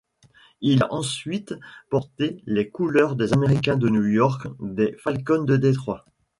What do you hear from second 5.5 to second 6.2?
Détroit.